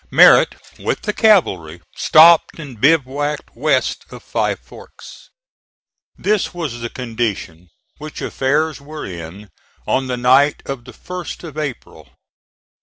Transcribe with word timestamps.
Merritt, 0.09 0.55
with 0.79 1.03
the 1.03 1.13
cavalry, 1.13 1.79
stopped 1.95 2.57
and 2.57 2.81
bivouacked 2.81 3.51
west 3.55 4.03
of 4.09 4.23
Five 4.23 4.57
Forks. 4.59 5.29
This 6.17 6.55
was 6.55 6.81
the 6.81 6.89
condition 6.89 7.69
which 7.99 8.19
affairs 8.19 8.81
were 8.81 9.05
in 9.05 9.51
on 9.85 10.07
the 10.07 10.17
night 10.17 10.63
of 10.65 10.85
the 10.85 10.91
1st 10.91 11.43
of 11.43 11.55
April. 11.55 12.09